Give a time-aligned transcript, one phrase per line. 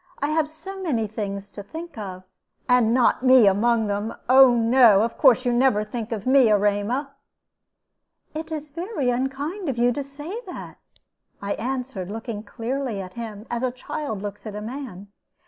[0.19, 2.23] I have so many things to think of."
[2.67, 4.15] "And not me among them.
[4.27, 7.11] Oh no, of course you never think of me, Erema."
[8.33, 10.79] "It is very unkind of you to say that,"
[11.39, 15.09] I answered, looking clearly at him, as a child looks at a man.